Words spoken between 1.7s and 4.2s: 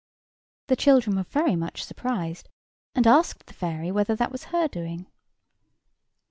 surprised, and asked the fairy whether